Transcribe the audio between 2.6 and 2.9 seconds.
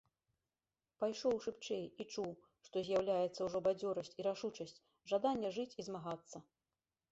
што